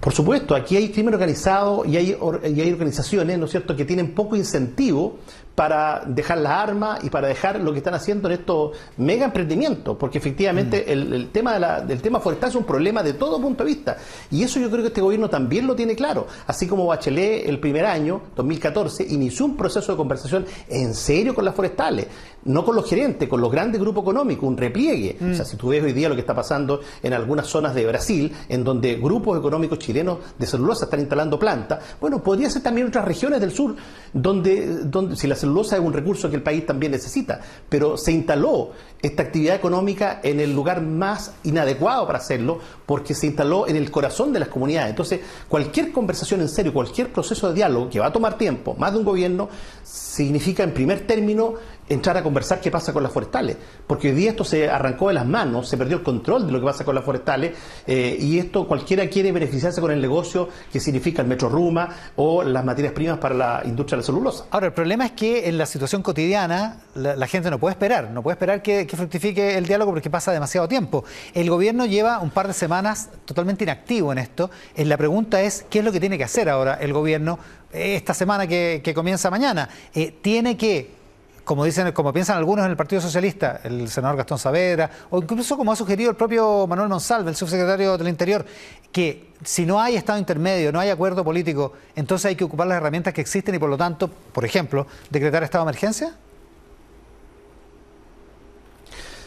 Por 0.00 0.12
supuesto, 0.12 0.54
aquí 0.54 0.76
hay 0.76 0.90
crimen 0.90 1.14
organizado 1.14 1.84
y 1.84 1.96
hay, 1.96 2.16
y 2.44 2.60
hay 2.60 2.72
organizaciones, 2.72 3.38
¿no 3.38 3.46
es 3.46 3.50
cierto?, 3.50 3.74
que 3.74 3.84
tienen 3.84 4.14
poco 4.14 4.36
incentivo 4.36 5.18
para 5.56 6.02
dejar 6.06 6.38
las 6.38 6.52
armas 6.52 7.02
y 7.02 7.08
para 7.08 7.28
dejar 7.28 7.58
lo 7.60 7.72
que 7.72 7.78
están 7.78 7.94
haciendo 7.94 8.28
en 8.28 8.34
estos 8.34 8.76
mega 8.98 9.24
emprendimientos, 9.24 9.96
porque 9.96 10.18
efectivamente 10.18 10.84
mm. 10.86 10.90
el, 10.90 11.30
tema 11.30 11.58
del 11.80 12.02
tema 12.02 12.20
forestal 12.20 12.50
es 12.50 12.56
un 12.56 12.64
problema 12.64 13.02
de 13.02 13.14
todo 13.14 13.40
punto 13.40 13.64
de 13.64 13.70
vista. 13.70 13.96
Y 14.30 14.42
eso 14.42 14.60
yo 14.60 14.68
creo 14.70 14.82
que 14.82 14.88
este 14.88 15.00
gobierno 15.00 15.30
también 15.30 15.66
lo 15.66 15.74
tiene 15.74 15.96
claro. 15.96 16.26
Así 16.46 16.66
como 16.66 16.86
Bachelet 16.86 17.48
el 17.48 17.58
primer 17.58 17.86
año, 17.86 18.20
2014, 18.36 19.06
inició 19.08 19.46
un 19.46 19.56
proceso 19.56 19.92
de 19.92 19.96
conversación 19.96 20.44
en 20.68 20.92
serio 20.94 21.34
con 21.34 21.44
las 21.46 21.54
forestales, 21.54 22.06
no 22.44 22.62
con 22.62 22.76
los 22.76 22.88
gerentes, 22.88 23.26
con 23.26 23.40
los 23.40 23.50
grandes 23.50 23.80
grupos 23.80 24.02
económicos, 24.02 24.46
un 24.46 24.58
repliegue. 24.58 25.16
O 25.16 25.34
sea, 25.34 25.44
mm. 25.44 25.48
si 25.48 25.56
tú 25.56 25.68
ves 25.68 25.82
hoy 25.82 25.94
día 25.94 26.10
lo 26.10 26.14
que 26.14 26.20
está 26.20 26.34
pasando 26.34 26.80
en 27.02 27.14
algunas 27.14 27.46
zonas 27.46 27.74
de 27.74 27.86
Brasil, 27.86 28.30
en 28.50 28.62
donde 28.62 28.96
grupos 28.96 29.38
económicos 29.38 29.78
chilenos 29.78 30.18
de 30.38 30.46
celulosa 30.46 30.84
están 30.84 31.00
instalando 31.00 31.38
plantas, 31.38 31.82
bueno, 31.98 32.22
podría 32.22 32.50
ser 32.50 32.62
también 32.62 32.88
otras 32.88 33.06
regiones 33.06 33.40
del 33.40 33.52
sur, 33.52 33.74
donde, 34.12 34.84
donde 34.84 35.16
si 35.16 35.26
la 35.26 35.34
celulosa 35.46 35.76
es 35.76 35.82
un 35.82 35.92
recurso 35.92 36.28
que 36.28 36.36
el 36.36 36.42
país 36.42 36.66
también 36.66 36.92
necesita, 36.92 37.40
pero 37.68 37.96
se 37.96 38.12
instaló 38.12 38.72
esta 39.00 39.22
actividad 39.22 39.54
económica 39.54 40.20
en 40.22 40.40
el 40.40 40.52
lugar 40.52 40.82
más 40.82 41.32
inadecuado 41.44 42.06
para 42.06 42.18
hacerlo, 42.18 42.58
porque 42.84 43.14
se 43.14 43.26
instaló 43.26 43.68
en 43.68 43.76
el 43.76 43.90
corazón 43.90 44.32
de 44.32 44.40
las 44.40 44.48
comunidades. 44.48 44.90
Entonces, 44.90 45.20
cualquier 45.48 45.92
conversación 45.92 46.40
en 46.40 46.48
serio, 46.48 46.72
cualquier 46.72 47.12
proceso 47.12 47.48
de 47.48 47.54
diálogo 47.54 47.88
que 47.88 48.00
va 48.00 48.06
a 48.06 48.12
tomar 48.12 48.36
tiempo, 48.36 48.74
más 48.78 48.92
de 48.92 48.98
un 48.98 49.04
gobierno, 49.04 49.48
significa 49.84 50.64
en 50.64 50.72
primer 50.74 51.06
término 51.06 51.54
entrar 51.88 52.16
a 52.16 52.22
conversar 52.22 52.60
qué 52.60 52.70
pasa 52.70 52.92
con 52.92 53.02
las 53.02 53.12
forestales, 53.12 53.56
porque 53.86 54.08
hoy 54.08 54.14
día 54.14 54.30
esto 54.30 54.44
se 54.44 54.68
arrancó 54.68 55.08
de 55.08 55.14
las 55.14 55.26
manos, 55.26 55.68
se 55.68 55.76
perdió 55.76 55.98
el 55.98 56.02
control 56.02 56.46
de 56.46 56.52
lo 56.52 56.60
que 56.60 56.66
pasa 56.66 56.84
con 56.84 56.94
las 56.94 57.04
forestales 57.04 57.52
eh, 57.86 58.16
y 58.20 58.38
esto 58.38 58.66
cualquiera 58.66 59.08
quiere 59.08 59.32
beneficiarse 59.32 59.80
con 59.80 59.90
el 59.90 60.00
negocio 60.00 60.48
que 60.72 60.80
significa 60.80 61.22
el 61.22 61.28
Metro 61.28 61.48
Ruma 61.48 61.88
o 62.16 62.42
las 62.42 62.64
materias 62.64 62.92
primas 62.92 63.18
para 63.18 63.34
la 63.34 63.62
industria 63.64 63.96
de 63.96 64.02
la 64.02 64.06
celulosa. 64.06 64.46
Ahora, 64.50 64.66
el 64.66 64.72
problema 64.72 65.06
es 65.06 65.12
que 65.12 65.48
en 65.48 65.58
la 65.58 65.66
situación 65.66 66.02
cotidiana 66.02 66.78
la, 66.94 67.26
gente 67.26 67.50
no 67.50 67.58
puede 67.58 67.72
esperar, 67.72 68.10
no 68.10 68.22
puede 68.22 68.34
esperar 68.34 68.62
que, 68.62 68.86
que, 68.86 68.96
fructifique 68.96 69.56
el 69.56 69.66
diálogo 69.66 69.92
porque 69.92 70.10
pasa 70.10 70.32
demasiado 70.32 70.68
tiempo. 70.68 71.04
El 71.34 71.50
gobierno 71.50 71.86
lleva 71.86 72.20
un 72.20 72.30
par 72.30 72.46
de 72.46 72.52
semanas 72.52 73.10
totalmente 73.24 73.64
inactivo 73.64 74.12
en 74.12 74.18
esto. 74.18 74.50
La 74.76 74.96
pregunta 74.96 75.40
es, 75.42 75.64
¿qué 75.70 75.80
es 75.80 75.84
lo 75.84 75.92
que 75.92 76.00
tiene 76.00 76.18
que 76.18 76.24
hacer 76.24 76.48
ahora 76.48 76.74
el 76.74 76.92
gobierno 76.92 77.38
esta 77.72 78.14
semana 78.14 78.46
que, 78.46 78.92
comienza 78.94 79.30
mañana? 79.30 79.68
Eh, 79.94 80.14
tiene 80.22 80.56
que 80.56 81.05
como 81.46 81.64
dicen, 81.64 81.92
como 81.92 82.12
piensan 82.12 82.36
algunos 82.36 82.64
en 82.64 82.72
el 82.72 82.76
Partido 82.76 83.00
Socialista, 83.00 83.60
el 83.62 83.88
senador 83.88 84.16
Gastón 84.16 84.36
Saavedra, 84.36 84.90
o 85.10 85.18
incluso 85.18 85.56
como 85.56 85.70
ha 85.70 85.76
sugerido 85.76 86.10
el 86.10 86.16
propio 86.16 86.66
Manuel 86.66 86.88
Monsalve, 86.88 87.30
el 87.30 87.36
subsecretario 87.36 87.96
del 87.96 88.08
Interior, 88.08 88.44
que 88.90 89.30
si 89.44 89.64
no 89.64 89.80
hay 89.80 89.94
Estado 89.94 90.18
intermedio, 90.18 90.72
no 90.72 90.80
hay 90.80 90.90
acuerdo 90.90 91.22
político, 91.22 91.72
entonces 91.94 92.26
hay 92.26 92.34
que 92.34 92.42
ocupar 92.42 92.66
las 92.66 92.78
herramientas 92.78 93.14
que 93.14 93.20
existen 93.20 93.54
y 93.54 93.60
por 93.60 93.70
lo 93.70 93.78
tanto, 93.78 94.08
por 94.08 94.44
ejemplo, 94.44 94.88
decretar 95.08 95.44
estado 95.44 95.64
de 95.64 95.70
emergencia? 95.70 96.16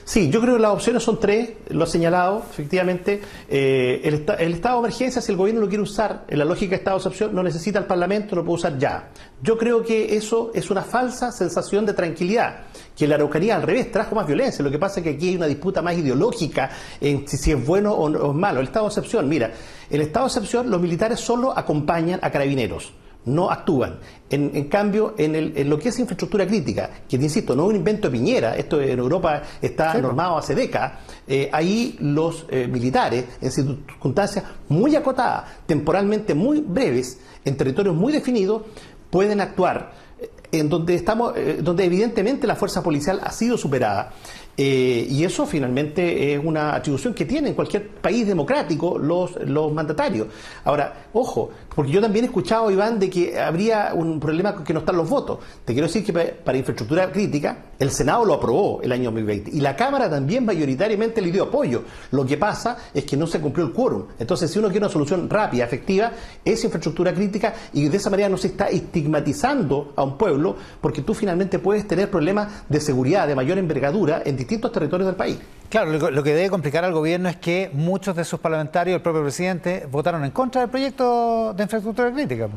Sí, 0.09 0.31
yo 0.31 0.41
creo 0.41 0.55
que 0.55 0.61
las 0.63 0.71
opciones 0.71 1.03
son 1.03 1.19
tres, 1.19 1.51
lo 1.67 1.83
ha 1.83 1.87
señalado, 1.87 2.43
efectivamente. 2.49 3.21
Eh, 3.47 4.01
el, 4.03 4.53
estado 4.53 4.77
de 4.77 4.87
emergencia, 4.87 5.21
si 5.21 5.31
el 5.31 5.37
gobierno 5.37 5.61
lo 5.61 5.67
quiere 5.67 5.83
usar 5.83 6.25
en 6.27 6.39
la 6.39 6.45
lógica 6.45 6.71
de 6.71 6.77
estado 6.77 6.97
de 6.97 7.01
excepción, 7.01 7.35
no 7.35 7.43
necesita 7.43 7.77
el 7.77 7.85
Parlamento, 7.85 8.35
lo 8.35 8.43
puede 8.43 8.55
usar 8.55 8.79
ya. 8.79 9.09
Yo 9.43 9.55
creo 9.55 9.83
que 9.83 10.15
eso 10.15 10.49
es 10.55 10.71
una 10.71 10.81
falsa 10.81 11.31
sensación 11.31 11.85
de 11.85 11.93
tranquilidad, 11.93 12.61
que 12.97 13.07
la 13.07 13.13
Araucanía 13.13 13.55
al 13.55 13.61
revés 13.61 13.91
trajo 13.91 14.15
más 14.15 14.25
violencia. 14.25 14.65
Lo 14.65 14.71
que 14.71 14.79
pasa 14.79 14.99
es 14.99 15.03
que 15.03 15.11
aquí 15.11 15.29
hay 15.29 15.35
una 15.35 15.45
disputa 15.45 15.83
más 15.83 15.95
ideológica 15.95 16.71
en 16.99 17.27
si, 17.27 17.51
es 17.51 17.63
bueno 17.63 17.93
o, 17.93 18.05
o 18.09 18.31
es 18.31 18.35
malo. 18.35 18.61
El 18.61 18.65
estado 18.65 18.85
de 18.87 18.89
excepción, 18.89 19.29
mira, 19.29 19.51
el 19.91 20.01
estado 20.01 20.25
de 20.25 20.29
excepción, 20.29 20.71
los 20.71 20.81
militares 20.81 21.19
solo 21.19 21.55
acompañan 21.55 22.19
a 22.23 22.31
carabineros 22.31 22.93
no 23.25 23.49
actúan. 23.49 23.99
En, 24.29 24.69
cambio, 24.69 25.15
en, 25.17 25.69
lo 25.69 25.79
que 25.79 25.89
es 25.89 25.99
infraestructura 25.99 26.45
crítica, 26.45 26.89
que 27.09 27.17
te 27.17 27.23
insisto, 27.23 27.55
no 27.55 27.63
es 27.63 27.69
un 27.69 27.75
invento 27.77 28.07
de 28.07 28.17
Piñera, 28.17 28.55
esto 28.55 28.79
en 28.79 28.99
Europa 28.99 29.41
está 29.61 29.95
normado 29.99 30.37
hace 30.37 30.53
décadas, 30.53 30.99
eh, 31.27 31.49
ahí 31.51 31.97
los 31.99 32.45
eh, 32.49 32.67
militares, 32.67 33.25
en 33.41 33.51
circunstancias 33.51 34.45
muy 34.67 34.95
acotadas, 34.95 35.45
temporalmente 35.65 36.35
muy 36.35 36.61
breves, 36.61 37.19
en 37.43 37.57
territorios 37.57 37.95
muy 37.95 38.13
definidos, 38.13 38.63
pueden 39.09 39.41
actuar. 39.41 39.93
Eh, 40.19 40.29
en 40.51 40.67
donde 40.67 40.95
estamos, 40.95 41.35
donde 41.59 41.85
evidentemente 41.85 42.47
la 42.47 42.55
fuerza 42.55 42.81
policial 42.81 43.19
ha 43.23 43.31
sido 43.31 43.55
superada 43.55 44.13
eh, 44.61 45.07
y 45.09 45.23
eso 45.23 45.45
finalmente 45.45 46.33
es 46.33 46.41
una 46.43 46.75
atribución 46.75 47.13
que 47.13 47.23
tienen 47.23 47.53
cualquier 47.53 47.87
país 47.87 48.27
democrático 48.27 48.97
los, 48.97 49.37
los 49.45 49.71
mandatarios. 49.71 50.27
Ahora, 50.65 51.07
ojo, 51.13 51.49
porque 51.73 51.93
yo 51.93 52.01
también 52.01 52.25
he 52.25 52.27
escuchado, 52.27 52.69
Iván, 52.69 52.99
de 52.99 53.09
que 53.09 53.39
habría 53.39 53.93
un 53.93 54.19
problema 54.19 54.53
con 54.53 54.65
que 54.65 54.73
no 54.73 54.79
están 54.79 54.97
los 54.97 55.09
votos. 55.09 55.39
Te 55.63 55.71
quiero 55.71 55.87
decir 55.87 56.03
que 56.03 56.11
para 56.11 56.57
infraestructura 56.57 57.09
crítica, 57.09 57.67
el 57.79 57.89
Senado 57.89 58.25
lo 58.25 58.33
aprobó 58.33 58.81
el 58.81 58.91
año 58.91 59.05
2020 59.05 59.51
y 59.53 59.61
la 59.61 59.77
Cámara 59.77 60.09
también 60.09 60.43
mayoritariamente 60.43 61.21
le 61.21 61.31
dio 61.31 61.43
apoyo. 61.43 61.83
Lo 62.11 62.25
que 62.25 62.35
pasa 62.35 62.79
es 62.93 63.05
que 63.05 63.15
no 63.15 63.27
se 63.27 63.39
cumplió 63.39 63.65
el 63.65 63.71
quórum. 63.71 64.07
Entonces, 64.19 64.51
si 64.51 64.59
uno 64.59 64.67
quiere 64.67 64.85
una 64.85 64.91
solución 64.91 65.29
rápida, 65.29 65.63
efectiva, 65.63 66.11
es 66.43 66.61
infraestructura 66.65 67.13
crítica 67.13 67.53
y 67.71 67.87
de 67.87 67.95
esa 67.95 68.09
manera 68.09 68.27
no 68.27 68.35
se 68.35 68.47
está 68.47 68.65
estigmatizando 68.65 69.93
a 69.95 70.03
un 70.03 70.17
pueblo 70.17 70.57
porque 70.81 71.01
tú 71.01 71.13
finalmente 71.13 71.59
puedes 71.59 71.87
tener 71.87 72.11
problemas 72.11 72.65
de 72.67 72.81
seguridad 72.81 73.25
de 73.25 73.35
mayor 73.35 73.57
envergadura 73.57 74.21
en 74.25 74.35
distintos 74.35 74.48
territorios 74.57 75.07
del 75.07 75.15
país. 75.15 75.37
Claro, 75.69 75.91
lo, 76.09 76.23
que 76.23 76.33
debe 76.33 76.49
complicar 76.49 76.83
al 76.83 76.93
gobierno 76.93 77.29
es 77.29 77.37
que 77.37 77.69
muchos 77.73 78.15
de 78.15 78.25
sus 78.25 78.39
parlamentarios, 78.39 78.95
el 78.95 79.01
propio 79.03 79.21
presidente, 79.21 79.87
votaron 79.91 80.25
en 80.25 80.31
contra 80.31 80.61
del 80.61 80.69
proyecto 80.71 81.53
de 81.53 81.63
infraestructura 81.63 82.11
crítica. 82.11 82.49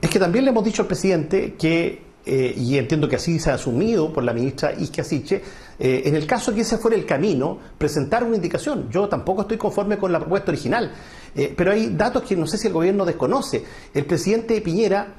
Es 0.00 0.10
que 0.10 0.18
también 0.18 0.44
le 0.44 0.50
hemos 0.50 0.64
dicho 0.64 0.82
al 0.82 0.88
presidente 0.88 1.54
que, 1.54 2.02
eh, 2.26 2.54
y 2.56 2.76
entiendo 2.78 3.08
que 3.08 3.14
así 3.14 3.38
se 3.38 3.50
ha 3.50 3.54
asumido 3.54 4.12
por 4.12 4.24
la 4.24 4.32
ministra 4.32 4.72
Isque 4.72 5.02
Asiche, 5.02 5.42
eh, 5.78 6.02
en 6.04 6.16
el 6.16 6.26
caso 6.26 6.52
que 6.52 6.62
ese 6.62 6.78
fuera 6.78 6.96
el 6.96 7.06
camino, 7.06 7.58
presentar 7.78 8.24
una 8.24 8.34
indicación. 8.34 8.88
Yo 8.90 9.08
tampoco 9.08 9.42
estoy 9.42 9.56
conforme 9.56 9.98
con 9.98 10.10
la 10.10 10.18
propuesta 10.18 10.50
original, 10.50 10.92
eh, 11.36 11.54
pero 11.56 11.70
hay 11.70 11.90
datos 11.90 12.24
que 12.24 12.34
no 12.34 12.46
sé 12.48 12.58
si 12.58 12.66
el 12.66 12.72
gobierno 12.72 13.04
desconoce. 13.04 13.64
El 13.94 14.04
presidente 14.04 14.60
Piñera 14.60 15.14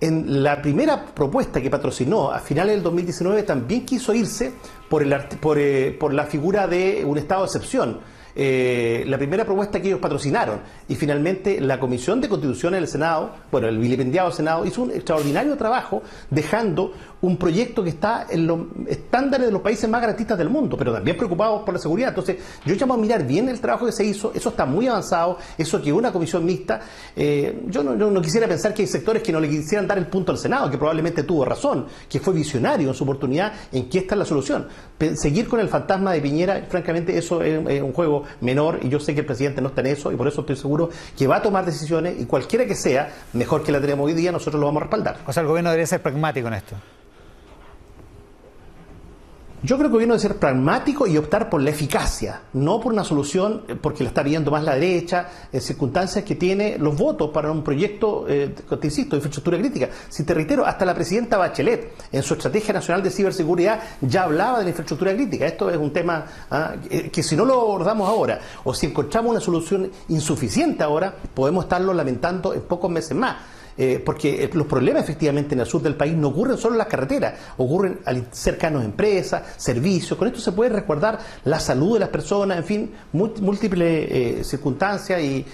en 0.00 0.42
la 0.42 0.62
primera 0.62 1.04
propuesta 1.04 1.60
que 1.60 1.68
patrocinó 1.68 2.30
a 2.30 2.38
finales 2.38 2.74
del 2.74 2.82
2019 2.82 3.42
también 3.42 3.84
quiso 3.84 4.14
irse 4.14 4.52
por, 4.88 5.02
el, 5.02 5.12
eh, 5.12 5.96
por 5.98 6.14
la 6.14 6.24
figura 6.24 6.66
de 6.66 7.04
un 7.04 7.18
estado 7.18 7.42
de 7.42 7.46
excepción 7.46 8.00
eh, 8.34 9.04
la 9.06 9.18
primera 9.18 9.44
propuesta 9.44 9.80
que 9.80 9.88
ellos 9.88 10.00
patrocinaron. 10.00 10.60
Y 10.88 10.94
finalmente 10.94 11.60
la 11.60 11.78
Comisión 11.80 12.20
de 12.20 12.28
Constitución 12.28 12.74
del 12.74 12.88
Senado, 12.88 13.34
bueno, 13.50 13.68
el 13.68 13.78
vilipendiado 13.78 14.30
Senado, 14.30 14.64
hizo 14.66 14.82
un 14.82 14.90
extraordinario 14.90 15.56
trabajo 15.56 16.02
dejando 16.30 16.92
un 17.22 17.36
proyecto 17.36 17.82
que 17.82 17.90
está 17.90 18.26
en 18.30 18.46
los 18.46 18.60
estándares 18.88 19.46
de 19.46 19.52
los 19.52 19.60
países 19.60 19.88
más 19.88 20.00
garantistas 20.00 20.38
del 20.38 20.48
mundo, 20.48 20.76
pero 20.76 20.92
también 20.92 21.16
preocupados 21.16 21.62
por 21.62 21.74
la 21.74 21.80
seguridad. 21.80 22.10
Entonces, 22.10 22.36
yo 22.64 22.74
llamo 22.74 22.94
a 22.94 22.96
mirar 22.96 23.26
bien 23.26 23.48
el 23.48 23.60
trabajo 23.60 23.86
que 23.86 23.92
se 23.92 24.04
hizo, 24.04 24.32
eso 24.34 24.48
está 24.50 24.64
muy 24.64 24.86
avanzado, 24.88 25.38
eso 25.58 25.80
que 25.82 25.92
una 25.92 26.12
comisión 26.12 26.44
mixta, 26.44 26.80
eh, 27.14 27.62
yo, 27.66 27.82
no, 27.82 27.94
no, 27.94 28.22
quisiera 28.22 28.46
pensar 28.48 28.72
que 28.72 28.82
hay 28.82 28.88
sectores 28.88 29.22
que 29.22 29.32
no 29.32 29.40
le 29.40 29.48
quisieran 29.48 29.86
dar 29.86 29.98
el 29.98 30.06
punto 30.06 30.32
al 30.32 30.38
Senado, 30.38 30.70
que 30.70 30.78
probablemente 30.78 31.22
tuvo 31.24 31.44
razón, 31.44 31.86
que 32.08 32.20
fue 32.20 32.32
visionario 32.32 32.88
en 32.88 32.94
su 32.94 33.04
oportunidad 33.04 33.52
en 33.72 33.88
que 33.88 33.98
esta 33.98 34.14
es 34.14 34.18
la 34.18 34.24
solución. 34.24 34.68
Seguir 35.14 35.48
con 35.48 35.60
el 35.60 35.68
fantasma 35.68 36.12
de 36.12 36.20
Piñera, 36.20 36.66
francamente, 36.68 37.16
eso 37.16 37.42
es 37.42 37.82
un 37.82 37.92
juego 37.92 38.19
menor 38.40 38.80
y 38.82 38.88
yo 38.88 39.00
sé 39.00 39.14
que 39.14 39.20
el 39.20 39.26
presidente 39.26 39.60
no 39.60 39.68
está 39.68 39.80
en 39.80 39.88
eso 39.88 40.12
y 40.12 40.16
por 40.16 40.28
eso 40.28 40.40
estoy 40.42 40.56
seguro 40.56 40.90
que 41.16 41.26
va 41.26 41.36
a 41.36 41.42
tomar 41.42 41.64
decisiones 41.64 42.20
y 42.20 42.26
cualquiera 42.26 42.66
que 42.66 42.74
sea, 42.74 43.12
mejor 43.32 43.62
que 43.62 43.72
la 43.72 43.80
tenemos 43.80 44.06
hoy 44.06 44.14
día, 44.14 44.32
nosotros 44.32 44.60
lo 44.60 44.66
vamos 44.66 44.82
a 44.82 44.84
respaldar. 44.84 45.18
O 45.26 45.32
sea, 45.32 45.42
el 45.42 45.48
gobierno 45.48 45.70
debería 45.70 45.86
ser 45.86 46.02
pragmático 46.02 46.48
en 46.48 46.54
esto. 46.54 46.76
Yo 49.62 49.76
creo 49.76 49.90
que 49.90 49.92
gobierno 49.92 50.14
debe 50.14 50.22
ser 50.22 50.38
pragmático 50.38 51.06
y 51.06 51.18
optar 51.18 51.50
por 51.50 51.60
la 51.60 51.68
eficacia, 51.68 52.40
no 52.54 52.80
por 52.80 52.94
una 52.94 53.04
solución 53.04 53.64
eh, 53.68 53.74
porque 53.74 54.02
la 54.02 54.08
está 54.08 54.22
viendo 54.22 54.50
más 54.50 54.64
la 54.64 54.74
derecha, 54.74 55.28
en 55.52 55.60
circunstancias 55.60 56.24
que 56.24 56.34
tiene 56.34 56.78
los 56.78 56.96
votos 56.96 57.28
para 57.28 57.52
un 57.52 57.62
proyecto, 57.62 58.24
eh, 58.26 58.54
te 58.54 58.86
insisto, 58.86 59.10
de 59.10 59.18
infraestructura 59.18 59.58
crítica. 59.58 59.90
Si 60.08 60.24
te 60.24 60.32
reitero, 60.32 60.64
hasta 60.64 60.86
la 60.86 60.94
presidenta 60.94 61.36
Bachelet, 61.36 61.92
en 62.10 62.22
su 62.22 62.34
Estrategia 62.34 62.72
Nacional 62.72 63.02
de 63.02 63.10
Ciberseguridad, 63.10 63.80
ya 64.00 64.22
hablaba 64.22 64.58
de 64.58 64.64
la 64.64 64.70
infraestructura 64.70 65.12
crítica. 65.12 65.44
Esto 65.44 65.68
es 65.68 65.76
un 65.76 65.92
tema 65.92 66.24
ah, 66.50 66.76
que 67.12 67.22
si 67.22 67.36
no 67.36 67.44
lo 67.44 67.60
abordamos 67.60 68.08
ahora, 68.08 68.40
o 68.64 68.72
si 68.72 68.86
encontramos 68.86 69.32
una 69.32 69.40
solución 69.40 69.90
insuficiente 70.08 70.82
ahora, 70.82 71.14
podemos 71.34 71.64
estarlo 71.64 71.92
lamentando 71.92 72.54
en 72.54 72.62
pocos 72.62 72.90
meses 72.90 73.14
más. 73.14 73.36
Eh, 73.76 74.02
porque 74.04 74.44
eh, 74.44 74.50
los 74.52 74.66
problemas 74.66 75.04
efectivamente 75.04 75.54
en 75.54 75.60
el 75.60 75.66
sur 75.66 75.80
del 75.82 75.94
país 75.94 76.14
no 76.14 76.28
ocurren 76.28 76.58
solo 76.58 76.74
en 76.74 76.78
las 76.78 76.86
carreteras, 76.86 77.34
ocurren 77.56 78.00
cercanos 78.30 78.82
a 78.82 78.84
empresas, 78.84 79.42
servicios. 79.56 80.18
Con 80.18 80.28
esto 80.28 80.40
se 80.40 80.52
puede 80.52 80.70
resguardar 80.70 81.18
la 81.44 81.60
salud 81.60 81.94
de 81.94 82.00
las 82.00 82.08
personas, 82.08 82.58
en 82.58 82.64
fin, 82.64 82.94
múltiples 83.12 84.08
eh, 84.10 84.44
circunstancias 84.44 85.20
y, 85.20 85.46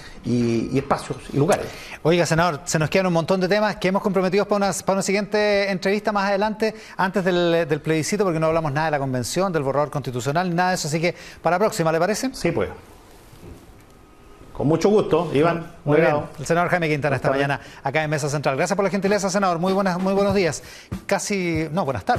espacios 0.76 1.18
y 1.32 1.36
lugares. 1.36 1.66
Oiga, 2.02 2.26
senador, 2.26 2.60
se 2.64 2.78
nos 2.78 2.90
quedan 2.90 3.06
un 3.06 3.12
montón 3.12 3.40
de 3.40 3.48
temas 3.48 3.76
que 3.76 3.88
hemos 3.88 4.02
comprometido 4.02 4.44
para 4.46 4.66
una, 4.66 4.72
para 4.84 4.94
una 4.94 5.02
siguiente 5.02 5.70
entrevista 5.70 6.10
más 6.10 6.28
adelante, 6.28 6.74
antes 6.96 7.24
del, 7.24 7.68
del 7.68 7.80
plebiscito, 7.80 8.24
porque 8.24 8.40
no 8.40 8.46
hablamos 8.46 8.72
nada 8.72 8.86
de 8.86 8.90
la 8.92 8.98
convención, 8.98 9.52
del 9.52 9.62
borrador 9.62 9.90
constitucional, 9.90 10.54
nada 10.54 10.70
de 10.70 10.74
eso. 10.74 10.88
Así 10.88 11.00
que 11.00 11.14
para 11.42 11.56
la 11.56 11.58
próxima, 11.60 11.92
¿le 11.92 11.98
parece? 11.98 12.30
Sí, 12.32 12.50
pues. 12.50 12.70
Con 14.56 14.68
mucho 14.68 14.88
gusto, 14.88 15.30
Iván. 15.34 15.66
Muy 15.84 16.00
bien. 16.00 16.16
El 16.38 16.46
senador 16.46 16.70
Jaime 16.70 16.88
Quintana 16.88 17.16
esta 17.16 17.28
mañana 17.28 17.60
acá 17.82 18.02
en 18.02 18.08
Mesa 18.08 18.30
Central. 18.30 18.56
Gracias 18.56 18.74
por 18.74 18.84
la 18.84 18.90
gentileza, 18.90 19.28
senador. 19.28 19.58
Muy 19.58 19.74
buenas, 19.74 20.00
muy 20.00 20.14
buenos 20.14 20.34
días. 20.34 20.62
Casi, 21.04 21.68
no, 21.72 21.84
buenas 21.84 22.06
tardes. 22.06 22.14